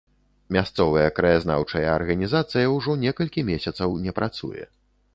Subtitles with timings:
[0.55, 4.71] Мясцовая краязнаўчая арганізацыя ўжо некалькі месяцаў не працуе.